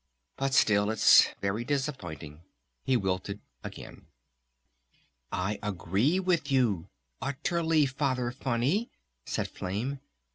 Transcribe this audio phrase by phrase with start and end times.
[0.35, 2.41] But still it's very disappointing,"
[2.83, 4.07] he wilted again.
[5.31, 6.89] "I agree with you...
[7.21, 8.89] utterly, Father Funny!"
[9.27, 9.99] said Flame.